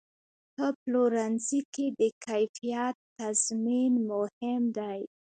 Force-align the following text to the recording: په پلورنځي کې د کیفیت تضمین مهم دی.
په 0.55 0.65
پلورنځي 0.81 1.59
کې 1.73 1.85
د 1.99 2.01
کیفیت 2.25 2.95
تضمین 3.17 3.93
مهم 4.09 4.63
دی. 4.77 5.01